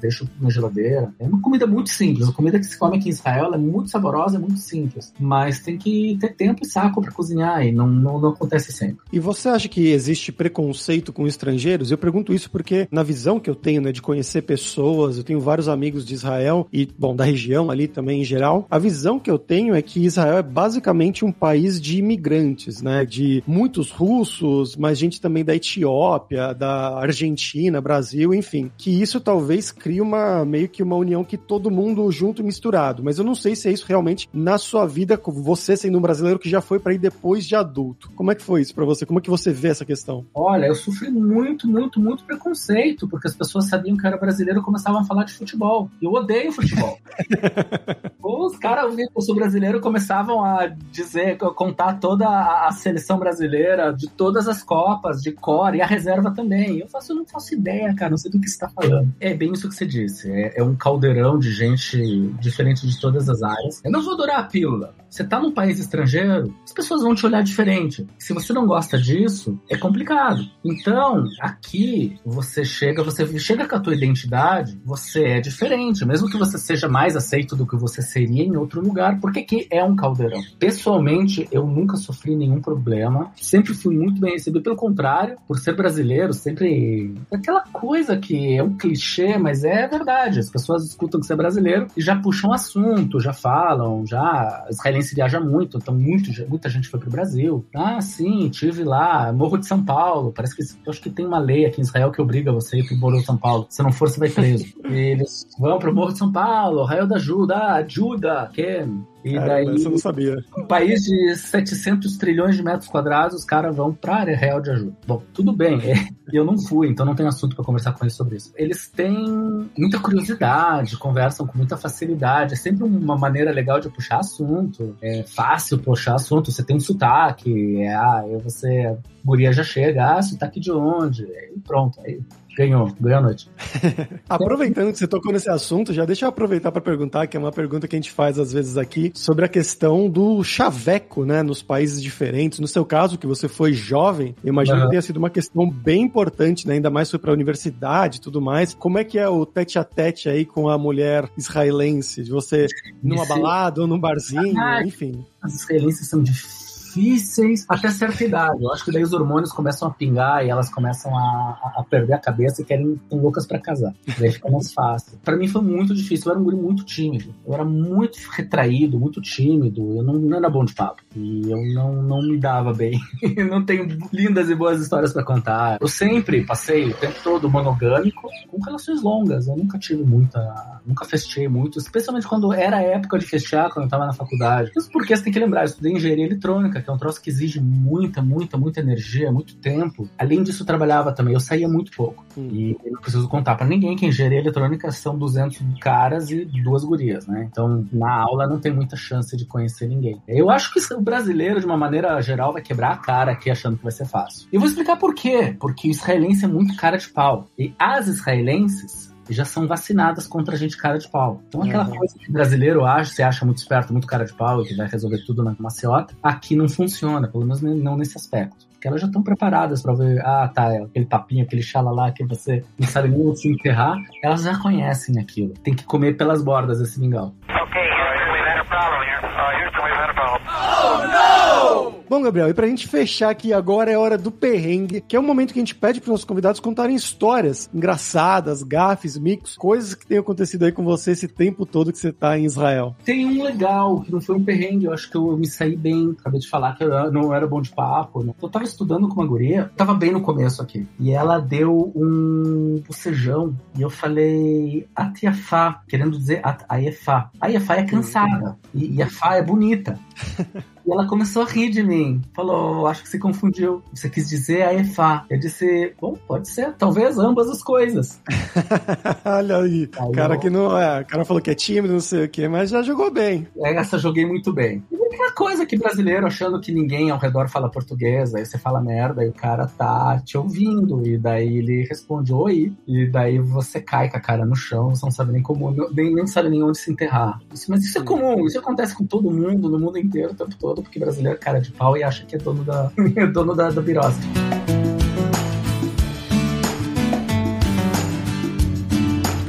[0.00, 1.12] deixo na geladeira.
[1.18, 2.28] É uma comida muito simples.
[2.28, 5.12] A comida que se come aqui em Israel é muito saborosa, é muito simples.
[5.18, 8.98] Mas tem que ter tempo e saco para cozinhar, e não, não, não acontece sempre.
[9.12, 11.90] E você acha que existe preconceito com estrangeiros?
[11.90, 15.40] Eu pergunto isso porque, na visão que eu tenho, né, de conhecer pessoas, eu tenho
[15.40, 18.66] vários amigos de Israel e, bom, da região ali também em geral.
[18.70, 23.04] A visão que eu tenho é que Israel é basicamente um país de imigrantes, né?
[23.04, 28.70] De muitos russos, mas gente também da Etiópia, da Argentina, Brasil, enfim.
[28.76, 33.02] Que isso talvez crie uma meio que uma união que todo mundo junto e misturado.
[33.02, 36.38] Mas eu não sei se é isso realmente na sua vida, você sendo um brasileiro
[36.38, 38.10] que já foi para ir depois de adulto.
[38.14, 39.04] Como é que foi isso para você?
[39.04, 40.24] Como é que você vê essa questão?
[40.34, 44.60] Olha, eu sofri muito, muito, muito preconceito, porque as pessoas sabiam que eu era brasileiro
[44.60, 45.90] e começavam a falar de futebol.
[46.00, 46.98] Eu odeio futebol.
[48.50, 54.48] Os caras, o sul brasileiro, começavam a dizer, contar toda a seleção brasileira de todas
[54.48, 56.78] as Copas, de cor, e a reserva também.
[56.78, 59.12] Eu faço, eu não faço ideia, cara, não sei do que você tá falando.
[59.20, 60.30] É bem isso que você disse.
[60.30, 61.98] É, é um caldeirão de gente
[62.40, 63.80] diferente de todas as áreas.
[63.84, 64.94] Eu não vou adorar a pílula.
[65.08, 68.06] Você tá num país estrangeiro, as pessoas vão te olhar diferente.
[68.16, 70.40] Se você não gosta disso, é complicado.
[70.64, 76.04] Então, aqui, você chega, você chega com a tua identidade, você é diferente.
[76.04, 79.66] Mesmo que você seja mais aceito do que você seria em outro lugar, porque aqui
[79.70, 80.40] é um caldeirão.
[80.58, 83.32] Pessoalmente, eu nunca sofri nenhum problema.
[83.36, 84.62] Sempre fui muito bem recebido.
[84.62, 87.14] Pelo contrário, por ser brasileiro, sempre.
[87.32, 90.38] Aquela coisa que é um clichê, mas é verdade.
[90.40, 94.66] As pessoas escutam que você é brasileiro e já puxam assunto, já falam, já.
[94.70, 97.64] Israelense viaja muito, então muito, muita gente foi pro Brasil.
[97.74, 100.32] Ah, sim, tive lá, Morro de São Paulo.
[100.32, 102.78] Parece que eu acho que tem uma lei aqui em Israel que obriga você a
[102.80, 103.66] ir pro Morro de São Paulo.
[103.68, 104.66] Se não for, você vai preso.
[104.88, 108.84] e eles vão pro Morro de São Paulo, Raio da Ajuda, ajuda, que
[109.24, 110.42] e daí, eu não sabia.
[110.56, 114.70] Um país de 700 trilhões de metros quadrados, os caras vão pra área real de
[114.70, 114.96] ajuda.
[115.06, 115.78] Bom, tudo bem.
[115.90, 118.52] É, eu não fui, então não tenho assunto para conversar com eles sobre isso.
[118.56, 122.54] Eles têm muita curiosidade, conversam com muita facilidade.
[122.54, 124.96] É sempre uma maneira legal de puxar assunto.
[125.02, 126.50] É fácil puxar assunto.
[126.50, 127.82] Você tem um sotaque.
[127.82, 130.16] É, ah, você, guria já chega.
[130.16, 131.24] Ah, sotaque de onde?
[131.24, 132.00] E pronto.
[132.00, 132.20] Aí
[132.56, 133.48] Ganhou, ganhou a noite.
[134.28, 137.52] Aproveitando que você tocou nesse assunto, já deixa eu aproveitar para perguntar, que é uma
[137.52, 141.62] pergunta que a gente faz às vezes aqui, sobre a questão do chaveco, né, nos
[141.62, 142.58] países diferentes.
[142.58, 144.84] No seu caso, que você foi jovem, eu imagino uhum.
[144.84, 148.20] que tenha sido uma questão bem importante, né, ainda mais foi para a universidade e
[148.20, 148.74] tudo mais.
[148.74, 152.22] Como é que é o tete a tete aí com a mulher israelense?
[152.22, 152.66] De você
[153.02, 155.24] numa balada ou num barzinho, ah, enfim.
[155.42, 156.59] As israelenses são difíceis
[156.90, 158.62] difíceis até certa idade.
[158.62, 162.14] Eu acho que daí os hormônios começam a pingar e elas começam a, a perder
[162.14, 163.94] a cabeça e querem loucas para casar.
[164.18, 165.18] Daí fica mais fácil.
[165.24, 166.26] Para mim foi muito difícil.
[166.26, 167.34] Eu era um guri muito tímido.
[167.46, 169.96] Eu era muito retraído, muito tímido.
[169.96, 171.02] Eu não, não era bom de papo.
[171.14, 172.98] E eu não, não me dava bem.
[173.22, 175.78] eu não tenho lindas e boas histórias para contar.
[175.80, 179.46] Eu sempre passei o tempo todo monogâmico com relações longas.
[179.46, 180.80] Eu nunca tive muita.
[180.84, 181.78] Nunca fechei muito.
[181.78, 184.70] Especialmente quando era época de fechar, quando eu tava na faculdade.
[184.76, 187.30] Isso porque você tem que lembrar, eu estudei engenharia eletrônica que é um troço que
[187.30, 190.08] exige muita, muita, muita energia, muito tempo.
[190.18, 192.24] Além disso, eu trabalhava também, eu saía muito pouco.
[192.36, 192.48] Hum.
[192.52, 196.84] E eu não preciso contar para ninguém que engenharia eletrônica são 200 caras e duas
[196.84, 197.48] gurias, né?
[197.50, 200.20] Então, na aula não tem muita chance de conhecer ninguém.
[200.26, 203.76] Eu acho que o brasileiro, de uma maneira geral, vai quebrar a cara aqui achando
[203.76, 204.48] que vai ser fácil.
[204.52, 205.56] E eu vou explicar por quê.
[205.58, 207.48] Porque o israelense é muito cara de pau.
[207.58, 211.42] E as israelenses já são vacinadas contra a gente cara de pau.
[211.48, 211.96] Então aquela uhum.
[211.96, 214.74] coisa que o brasileiro acha, você acha muito esperto, muito cara de pau e que
[214.74, 218.70] vai resolver tudo na maciota, aqui não funciona, pelo menos não nesse aspecto.
[218.72, 222.24] Porque elas já estão preparadas para ver, ah, tá, é aquele papinho, aquele xalalá que
[222.24, 225.52] você não sabe nem se enterrar, elas já conhecem aquilo.
[225.62, 227.34] Tem que comer pelas bordas esse mingau.
[227.48, 229.20] Ok, we've had a problem here.
[229.20, 230.40] Uh, Houston, we've had a problem.
[230.82, 231.99] Oh, no!
[232.10, 235.22] Bom, Gabriel, e pra gente fechar aqui agora é hora do perrengue, que é o
[235.22, 240.04] momento que a gente pede pros nossos convidados contarem histórias engraçadas, gafes, micos, coisas que
[240.04, 242.96] tenham acontecido aí com você esse tempo todo que você tá em Israel.
[243.04, 246.16] Tem um legal, que não foi um perrengue, eu acho que eu me saí bem.
[246.18, 248.24] Acabei de falar que eu não era bom de papo.
[248.24, 248.34] Né?
[248.42, 252.82] Eu tava estudando com uma guria, tava bem no começo aqui, e ela deu um
[252.88, 257.30] bocejão, e eu falei Atiafá, querendo dizer Ayefá.
[257.40, 259.96] Ayefá é cansada, e Yafá é bonita.
[260.90, 262.20] E ela começou a rir de mim.
[262.34, 263.80] Falou, acho que se confundiu.
[263.94, 265.24] Você quis dizer a EFA.
[265.30, 266.74] Eu disse, bom, pode ser.
[266.74, 268.20] Talvez ambas as coisas.
[269.24, 269.88] Olha aí.
[269.96, 270.40] aí cara eu...
[270.40, 271.02] que não é.
[271.02, 273.46] O cara falou que é tímido, não sei o quê, mas já jogou bem.
[273.62, 274.82] Essa joguei muito bem.
[274.90, 278.80] E aquela coisa que brasileiro achando que ninguém ao redor fala português, aí você fala
[278.80, 281.06] merda e o cara tá te ouvindo.
[281.06, 282.72] E daí ele responde oi.
[282.86, 286.14] E daí você cai com a cara no chão, você não sabe nem como, nem,
[286.14, 287.40] nem sabe nem onde se enterrar.
[287.52, 290.56] Isso, mas isso é comum, isso acontece com todo mundo, no mundo inteiro, o tempo
[290.58, 293.26] todo todo, porque brasileiro é cara de pau e acha que é dono da, é
[293.28, 294.22] dono da, da birosca.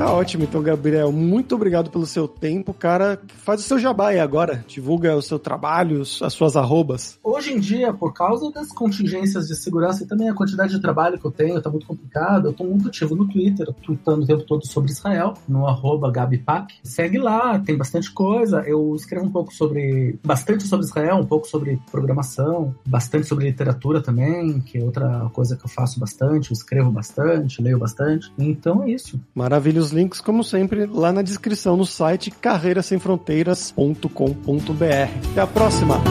[0.02, 1.12] Tá ótimo, então, Gabriel.
[1.12, 3.22] Muito obrigado pelo seu tempo, cara.
[3.46, 4.66] Faz o seu jabá aí agora.
[4.68, 7.20] Divulga o seu trabalho, as suas arrobas.
[7.24, 11.20] Hoje em dia, por causa das contingências de segurança e também a quantidade de trabalho
[11.20, 12.48] que eu tenho, tá muito complicado.
[12.48, 16.74] Eu tô muito ativo no Twitter, tweetando o tempo todo sobre Israel, no arroba Gabipac.
[16.84, 18.64] Segue lá, tem bastante coisa.
[18.66, 20.20] Eu escrevo um pouco sobre.
[20.26, 25.56] bastante sobre Israel, um pouco sobre programação, bastante sobre literatura também, que é outra coisa
[25.56, 26.50] que eu faço bastante.
[26.50, 28.34] Eu escrevo bastante, leio bastante.
[28.36, 29.22] Então é isso.
[29.36, 35.32] Maravilhoso links, como sempre, lá na descrição no site carreirasemfronteiras.com.br.
[35.32, 36.02] Até a próxima!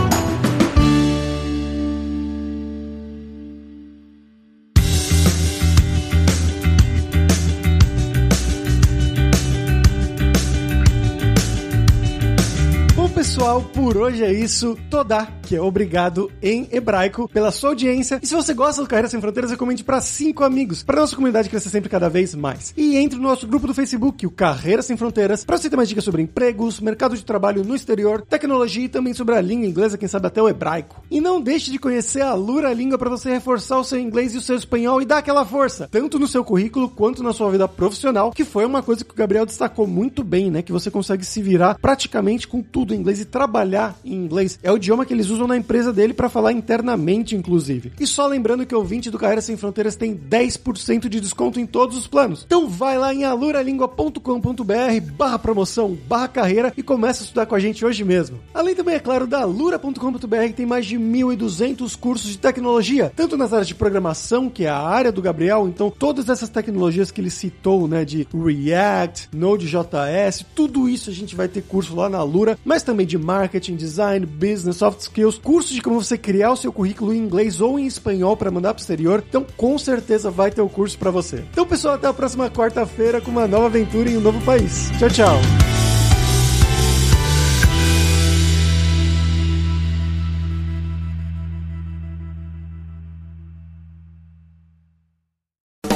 [13.50, 14.78] Pessoal, por hoje é isso.
[14.88, 18.20] Todá, que é obrigado em hebraico, pela sua audiência.
[18.22, 21.48] E se você gosta do Carreira Sem Fronteiras, recomende para cinco amigos, para nossa comunidade
[21.48, 22.72] crescer sempre cada vez mais.
[22.76, 25.88] E entre no nosso grupo do Facebook, o Carreira Sem Fronteiras, para você ter mais
[25.88, 29.98] dicas sobre empregos, mercado de trabalho no exterior, tecnologia e também sobre a língua inglesa,
[29.98, 31.02] quem sabe até o hebraico.
[31.10, 34.38] E não deixe de conhecer a Lura Língua para você reforçar o seu inglês e
[34.38, 37.66] o seu espanhol e dar aquela força, tanto no seu currículo quanto na sua vida
[37.66, 40.62] profissional, que foi uma coisa que o Gabriel destacou muito bem, né?
[40.62, 44.58] Que você consegue se virar praticamente com tudo em inglês e trabalhar em inglês.
[44.62, 47.90] É o idioma que eles usam na empresa dele para falar internamente, inclusive.
[47.98, 51.64] E só lembrando que o ouvinte do Carreira Sem Fronteiras tem 10% de desconto em
[51.64, 52.44] todos os planos.
[52.44, 57.58] Então vai lá em aluralingua.com.br barra promoção, barra carreira e começa a estudar com a
[57.58, 58.38] gente hoje mesmo.
[58.52, 63.38] Além também, é claro, da alura.com.br que tem mais de 1.200 cursos de tecnologia, tanto
[63.38, 67.22] nas áreas de programação, que é a área do Gabriel, então todas essas tecnologias que
[67.22, 72.18] ele citou, né, de React, Node.js, tudo isso a gente vai ter curso lá na
[72.18, 76.56] Alura, mas também de marketing, design, business, soft skills, cursos de como você criar o
[76.56, 79.22] seu currículo em inglês ou em espanhol para mandar para o exterior.
[79.28, 81.44] Então, com certeza vai ter o curso para você.
[81.52, 84.90] Então, pessoal, até a próxima quarta-feira com uma nova aventura em um novo país.
[84.98, 85.40] Tchau, tchau.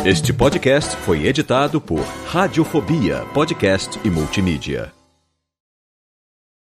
[0.04, 4.93] Este podcast foi editado por Radiofobia, podcast e multimídia.